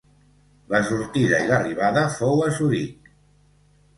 [0.75, 3.13] La sortida i l'arribada fou a Zuric.